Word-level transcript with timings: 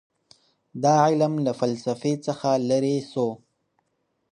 دا 0.83 0.93
علم 1.05 1.33
له 1.45 1.51
فلسفې 1.59 2.13
څخه 2.27 2.49
لیرې 2.67 2.97
سو. 3.11 3.27